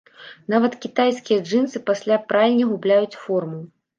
[0.53, 3.63] Нават кітайскія джынсы пасля пральні губляюць форму.